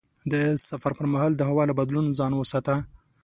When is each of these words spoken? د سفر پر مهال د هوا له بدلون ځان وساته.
د 0.31 0.33
سفر 0.67 0.91
پر 0.99 1.05
مهال 1.13 1.31
د 1.35 1.41
هوا 1.49 1.63
له 1.69 1.73
بدلون 1.79 2.05
ځان 2.19 2.31
وساته. 2.35 2.75